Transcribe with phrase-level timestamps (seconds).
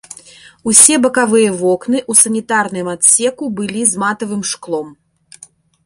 [0.71, 4.87] Усе бакавыя вокны ў санітарным адсеку былі з матавым шклом.